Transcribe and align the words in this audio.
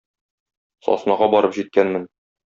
Саснага 0.87 1.29
барып 1.35 1.55
җиткәнмен. 1.59 2.11